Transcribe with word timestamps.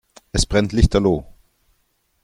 Es 0.31 0.47
brennt 0.47 0.73
lichterloh. 0.73 1.27